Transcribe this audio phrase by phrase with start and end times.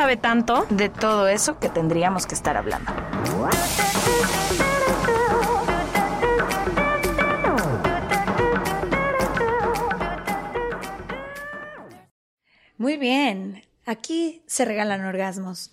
[0.00, 0.66] sabe tanto.
[0.70, 2.90] de todo eso que tendríamos que estar hablando.
[12.78, 13.62] Muy bien.
[13.84, 15.72] Aquí se regalan orgasmos.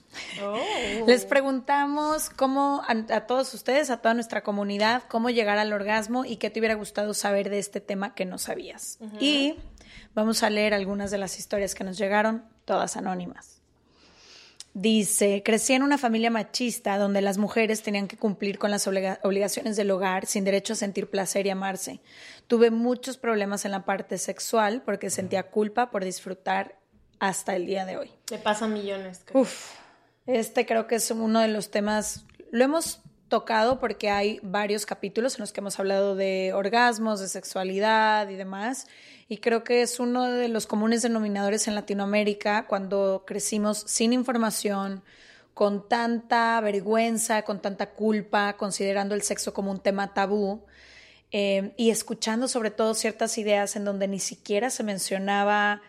[1.06, 6.26] Les preguntamos cómo a, a todos ustedes, a toda nuestra comunidad, cómo llegar al orgasmo
[6.26, 9.00] y qué te hubiera gustado saber de este tema que no sabías.
[9.22, 9.56] Y
[10.14, 13.58] vamos a leer algunas de las historias que nos llegaron, todas anónimas.
[14.80, 19.20] Dice, crecí en una familia machista donde las mujeres tenían que cumplir con las obliga-
[19.24, 22.00] obligaciones del hogar sin derecho a sentir placer y amarse.
[22.46, 26.78] Tuve muchos problemas en la parte sexual porque sentía culpa por disfrutar
[27.18, 28.12] hasta el día de hoy.
[28.30, 29.24] Le pasan millones.
[29.26, 29.42] creo.
[29.42, 29.72] Uf,
[30.28, 35.36] este creo que es uno de los temas, lo hemos tocado porque hay varios capítulos
[35.36, 38.88] en los que hemos hablado de orgasmos, de sexualidad y demás,
[39.28, 45.04] y creo que es uno de los comunes denominadores en Latinoamérica cuando crecimos sin información,
[45.54, 50.66] con tanta vergüenza, con tanta culpa, considerando el sexo como un tema tabú.
[51.32, 55.82] eh, y escuchando sobre todo ciertas ideas en donde ni siquiera se mencionaba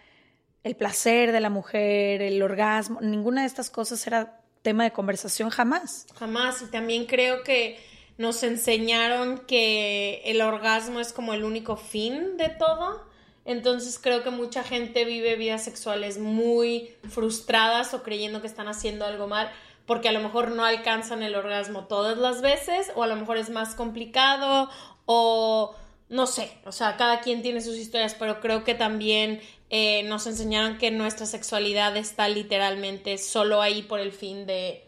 [0.65, 5.51] el placer de la mujer, el orgasmo, ninguna de estas cosas era tema de conversación
[5.51, 6.07] jamás.
[6.19, 6.63] Jamás.
[6.63, 7.79] Y también creo que
[8.17, 13.07] nos enseñaron que el orgasmo es como el único fin de todo.
[13.45, 19.07] Entonces creo que mucha gente vive vidas sexuales muy frustradas o creyendo que están haciendo
[19.07, 19.51] algo mal
[19.89, 23.39] porque a lo mejor no alcanzan el orgasmo todas las veces o a lo mejor
[23.39, 24.69] es más complicado
[25.07, 25.75] o
[26.09, 30.27] no sé, o sea, cada quien tiene sus historias, pero creo que también eh, nos
[30.27, 34.85] enseñaron que nuestra sexualidad está literalmente solo ahí por el fin de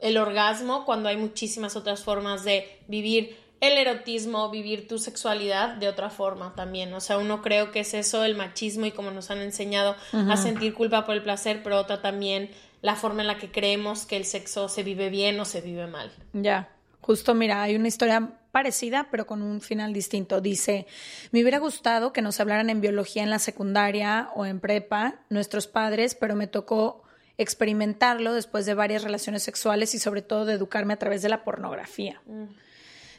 [0.00, 5.86] el orgasmo, cuando hay muchísimas otras formas de vivir el erotismo, vivir tu sexualidad de
[5.86, 6.92] otra forma también.
[6.94, 10.36] O sea, uno creo que es eso, el machismo y como nos han enseñado a
[10.36, 12.50] sentir culpa por el placer, pero otra también
[12.80, 15.86] la forma en la que creemos que el sexo se vive bien o se vive
[15.86, 16.10] mal.
[16.32, 16.68] Ya,
[17.02, 20.40] justo mira, hay una historia parecida, pero con un final distinto.
[20.40, 20.86] Dice,
[21.32, 25.66] me hubiera gustado que nos hablaran en biología en la secundaria o en prepa, nuestros
[25.66, 27.02] padres, pero me tocó
[27.38, 31.44] experimentarlo después de varias relaciones sexuales y sobre todo de educarme a través de la
[31.44, 32.20] pornografía.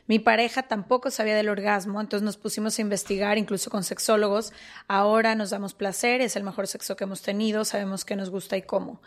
[0.05, 4.51] Mi pareja tampoco sabía del orgasmo, entonces nos pusimos a investigar, incluso con sexólogos.
[4.87, 8.57] Ahora nos damos placer, es el mejor sexo que hemos tenido, sabemos qué nos gusta
[8.57, 9.01] y cómo.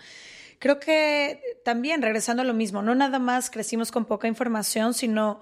[0.58, 5.40] Creo que también, regresando a lo mismo, no nada más crecimos con poca información, sino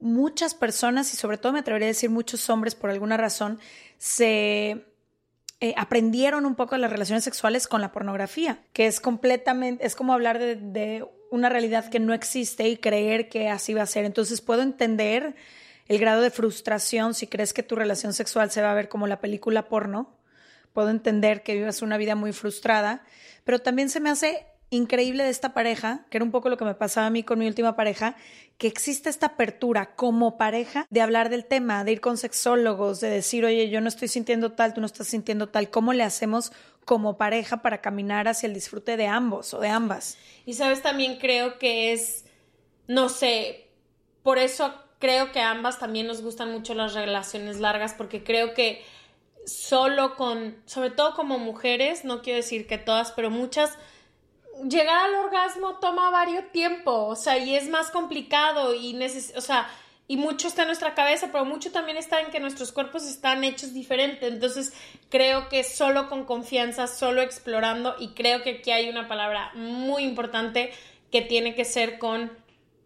[0.00, 3.60] muchas personas, y sobre todo me atrevería a decir muchos hombres por alguna razón,
[3.98, 4.84] se
[5.60, 10.12] eh, aprendieron un poco las relaciones sexuales con la pornografía, que es completamente, es como
[10.12, 14.04] hablar de, de una realidad que no existe y creer que así va a ser.
[14.04, 15.36] Entonces puedo entender
[15.86, 19.06] el grado de frustración si crees que tu relación sexual se va a ver como
[19.06, 20.10] la película porno,
[20.72, 23.04] puedo entender que vivas una vida muy frustrada,
[23.44, 26.64] pero también se me hace increíble de esta pareja, que era un poco lo que
[26.64, 28.16] me pasaba a mí con mi última pareja,
[28.56, 33.10] que existe esta apertura como pareja de hablar del tema, de ir con sexólogos, de
[33.10, 36.52] decir, oye, yo no estoy sintiendo tal, tú no estás sintiendo tal, ¿cómo le hacemos
[36.86, 40.16] como pareja para caminar hacia el disfrute de ambos o de ambas?
[40.46, 42.24] Y sabes, también creo que es,
[42.88, 43.68] no sé,
[44.22, 48.82] por eso creo que ambas también nos gustan mucho las relaciones largas, porque creo que
[49.46, 53.76] solo con, sobre todo como mujeres, no quiero decir que todas, pero muchas,
[54.68, 59.40] llegar al orgasmo toma varios tiempo, o sea, y es más complicado y neces o
[59.40, 59.68] sea,
[60.08, 63.44] y mucho está en nuestra cabeza, pero mucho también está en que nuestros cuerpos están
[63.44, 64.30] hechos diferentes.
[64.30, 64.74] Entonces,
[65.08, 70.02] creo que solo con confianza, solo explorando, y creo que aquí hay una palabra muy
[70.02, 70.70] importante
[71.10, 72.30] que tiene que ser con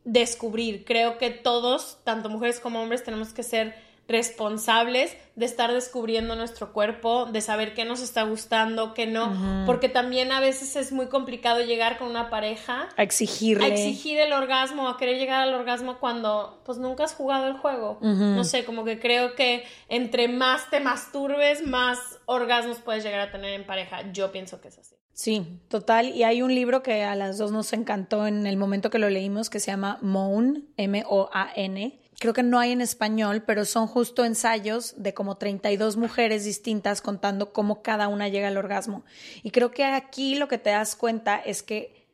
[0.05, 0.85] descubrir.
[0.85, 3.75] Creo que todos, tanto mujeres como hombres, tenemos que ser
[4.09, 9.89] responsables de estar descubriendo nuestro cuerpo, de saber qué nos está gustando, qué no, porque
[9.89, 14.33] también a veces es muy complicado llegar con una pareja a exigirle a exigir el
[14.33, 17.99] orgasmo, a querer llegar al orgasmo cuando pues nunca has jugado el juego.
[18.01, 23.31] No sé, como que creo que entre más te masturbes, más orgasmos puedes llegar a
[23.31, 24.11] tener en pareja.
[24.13, 24.97] Yo pienso que es así.
[25.13, 26.15] Sí, total.
[26.15, 29.09] Y hay un libro que a las dos nos encantó en el momento que lo
[29.09, 34.25] leímos que se llama Moan, M-O-A-N creo que no hay en español, pero son justo
[34.25, 39.05] ensayos de como 32 mujeres distintas contando cómo cada una llega al orgasmo.
[39.43, 42.07] Y creo que aquí lo que te das cuenta es que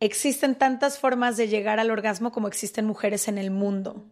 [0.00, 4.04] existen tantas formas de llegar al orgasmo como existen mujeres en el mundo.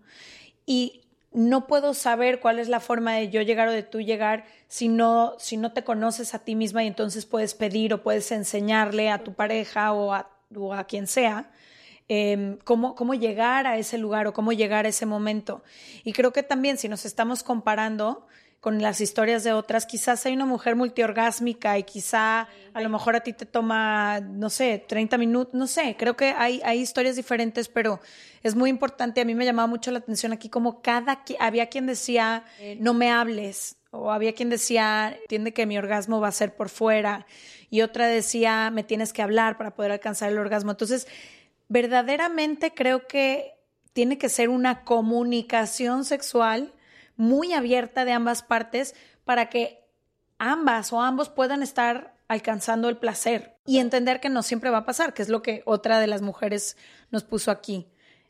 [0.65, 4.45] Y no puedo saber cuál es la forma de yo llegar o de tú llegar
[4.69, 8.31] si no, si no te conoces a ti misma y entonces puedes pedir o puedes
[8.31, 11.51] enseñarle a tu pareja o a, o a quien sea
[12.15, 15.63] Em, cómo, cómo llegar a ese lugar o cómo llegar a ese momento.
[16.05, 18.27] Y creo que también si nos estamos comparando
[18.61, 23.17] con las historias de otras, quizás hay una mujer multiorgásmica y quizá a lo mejor
[23.17, 27.17] a ti te toma, no sé, 30 minutos, no sé, creo que hay, hay historias
[27.17, 27.99] diferentes, pero
[28.43, 31.87] es muy importante, a mí me llamaba mucho la atención aquí como cada, había quien
[31.87, 32.45] decía,
[32.79, 36.69] no me hables, o había quien decía, entiende que mi orgasmo va a ser por
[36.69, 37.27] fuera,
[37.73, 40.73] y otra decía, me tienes que hablar para poder alcanzar el orgasmo.
[40.73, 41.09] Entonces,
[41.73, 43.55] verdaderamente creo que
[43.95, 46.75] tiene que ser una comunicación sexual
[47.17, 49.83] muy abierta de ambas partes para que
[50.37, 54.85] ambas o ambos puedan estar alcanzando el placer y entender que no siempre va a
[54.85, 56.77] pasar, que es lo que otra de las mujeres
[57.11, 57.89] nos puso aquí.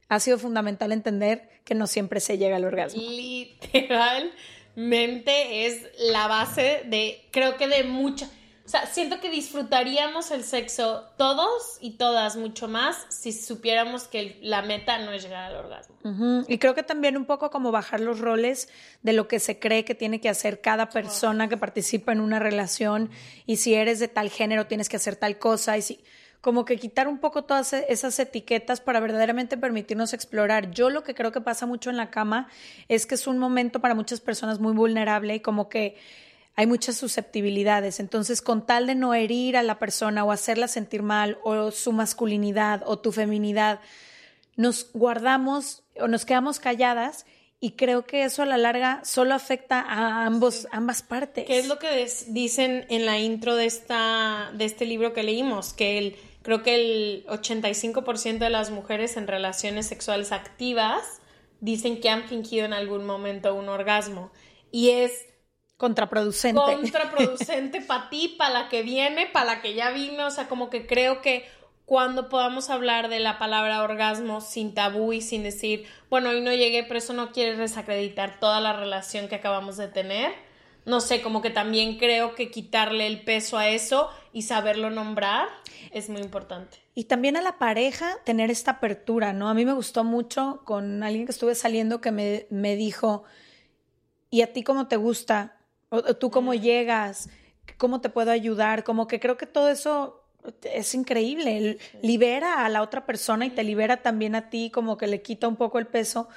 [0.09, 3.03] Ha sido fundamental entender que no siempre se llega al orgasmo.
[3.03, 8.31] Literalmente es la base de, creo que de mucha
[8.73, 14.63] sea, siento que disfrutaríamos el sexo todos y todas mucho más si supiéramos que la
[14.63, 15.97] meta no es llegar al orgasmo.
[16.49, 18.69] Y creo que también un poco como bajar los roles
[19.03, 22.39] de lo que se cree que tiene que hacer cada persona que participa en una
[22.39, 23.11] relación
[23.47, 26.01] y si eres de tal género tienes que hacer tal cosa y si
[26.41, 30.71] como que quitar un poco todas e-, esas etiquetas para verdaderamente permitirnos explorar.
[30.73, 32.49] Yo lo que creo que pasa mucho en la cama
[32.89, 35.97] es que es un momento para muchas personas muy vulnerable y como que
[36.55, 38.01] hay muchas susceptibilidades.
[38.01, 41.93] Entonces, con tal de no herir a la persona o hacerla sentir mal, o su
[41.93, 43.81] masculinidad o tu feminidad,
[44.57, 47.25] nos guardamos o nos quedamos calladas
[47.65, 51.47] y creo que eso a la larga solo afecta a ambos, ambas partes.
[51.47, 55.73] ¿Qué es lo que dicen en la intro de, esta, de este libro que leímos?
[55.73, 61.21] Que el, creo que el 85% de las mujeres en relaciones sexuales activas
[61.61, 64.33] dicen que han fingido en algún momento un orgasmo.
[64.73, 65.13] Y es
[65.83, 66.61] Contraproducente.
[66.63, 70.29] Contraproducente para ti, para la que viene, para la que ya vino.
[70.29, 71.45] O sea, como que creo que
[71.87, 76.53] cuando podamos hablar de la palabra orgasmo sin tabú y sin decir, bueno, hoy no
[76.53, 80.31] llegué, pero eso no quiere desacreditar toda la relación que acabamos de tener.
[80.85, 85.49] No sé, como que también creo que quitarle el peso a eso y saberlo nombrar
[85.91, 86.77] es muy importante.
[86.95, 89.49] Y también a la pareja tener esta apertura, ¿no?
[89.49, 93.25] A mí me gustó mucho con alguien que estuve saliendo que me, me dijo,
[94.31, 95.57] ¿y a ti cómo te gusta?
[96.19, 97.29] Tú cómo llegas,
[97.77, 100.23] cómo te puedo ayudar, como que creo que todo eso
[100.63, 105.07] es increíble, libera a la otra persona y te libera también a ti, como que
[105.07, 106.29] le quita un poco el peso,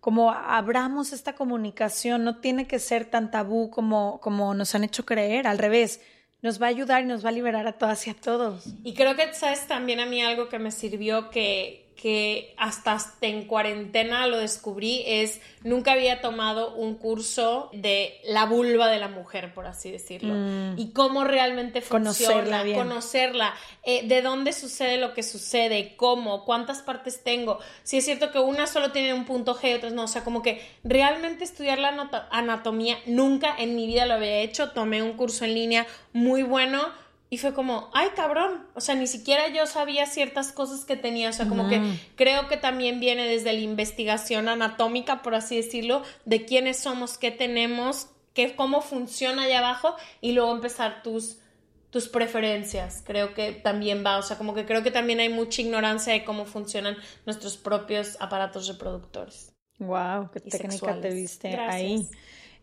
[0.00, 5.04] como abramos esta comunicación, no tiene que ser tan tabú como, como nos han hecho
[5.04, 6.00] creer, al revés,
[6.40, 8.64] nos va a ayudar y nos va a liberar a todas y a todos.
[8.82, 13.44] Y creo que, sabes, también a mí algo que me sirvió que que hasta, en
[13.44, 19.54] cuarentena lo descubrí es nunca había tomado un curso de la vulva de la mujer,
[19.54, 20.78] por así decirlo, mm.
[20.78, 23.54] y cómo realmente funciona, conocerla, conocerla.
[23.84, 27.58] Eh, de dónde sucede lo que sucede, cómo, cuántas partes tengo.
[27.82, 30.24] Si es cierto que una solo tiene un punto G y otras no, o sea,
[30.24, 35.12] como que realmente estudiar la anatomía nunca en mi vida lo había hecho, tomé un
[35.12, 36.82] curso en línea muy bueno
[37.32, 41.30] y fue como, ay cabrón, o sea, ni siquiera yo sabía ciertas cosas que tenía,
[41.30, 41.80] o sea, como que
[42.14, 47.30] creo que también viene desde la investigación anatómica, por así decirlo, de quiénes somos, qué
[47.30, 51.38] tenemos, qué, cómo funciona allá abajo y luego empezar tus,
[51.88, 53.02] tus preferencias.
[53.02, 56.24] Creo que también va, o sea, como que creo que también hay mucha ignorancia de
[56.24, 59.54] cómo funcionan nuestros propios aparatos reproductores.
[59.78, 62.06] Wow, qué técnica te viste ahí.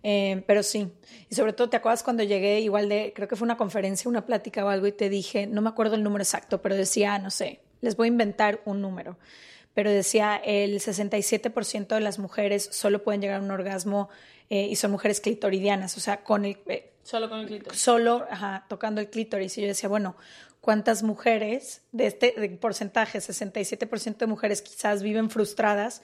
[0.02, 0.92] Eh, pero sí,
[1.30, 4.26] y sobre todo te acuerdas cuando llegué, igual de, creo que fue una conferencia, una
[4.26, 7.30] plática o algo, y te dije, no me acuerdo el número exacto, pero decía, no
[7.30, 9.18] sé, les voy a inventar un número,
[9.74, 14.10] pero decía, el 67% de las mujeres solo pueden llegar a un orgasmo
[14.50, 16.58] eh, y son mujeres clitoridianas, o sea, con el...
[16.68, 17.80] Eh, solo con el clítoris.
[17.80, 19.58] Solo, ajá, tocando el clítoris.
[19.58, 20.16] Y yo decía, bueno,
[20.60, 26.02] ¿cuántas mujeres de este de porcentaje, 67% de mujeres quizás viven frustradas?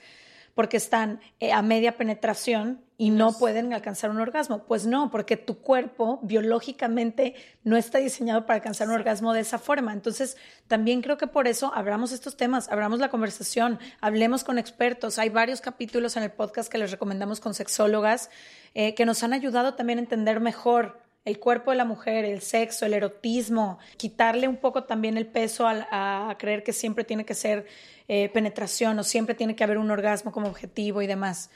[0.55, 4.63] Porque están eh, a media penetración y no pueden alcanzar un orgasmo.
[4.63, 9.59] Pues no, porque tu cuerpo biológicamente no está diseñado para alcanzar un orgasmo de esa
[9.59, 9.91] forma.
[9.91, 15.19] Entonces, también creo que por eso abramos estos temas, abramos la conversación, hablemos con expertos.
[15.19, 18.29] Hay varios capítulos en el podcast que les recomendamos con sexólogas
[18.73, 22.41] eh, que nos han ayudado también a entender mejor el cuerpo de la mujer, el
[22.41, 27.25] sexo, el erotismo, quitarle un poco también el peso a, a creer que siempre tiene
[27.25, 27.65] que ser
[28.07, 31.49] eh, penetración o siempre tiene que haber un orgasmo como objetivo y demás.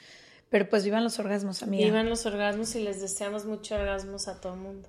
[0.48, 1.84] Pero pues vivan los orgasmos, amiga.
[1.84, 4.88] Vivan los orgasmos y les deseamos mucho orgasmos a todo el mundo.